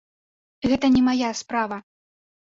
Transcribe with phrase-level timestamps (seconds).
[0.71, 1.77] Гэта не мая справа!